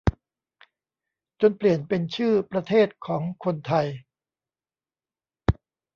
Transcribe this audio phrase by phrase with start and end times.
[1.41, 3.87] จนเปลี่ยนเป็นชื่อประเทศของคนไทย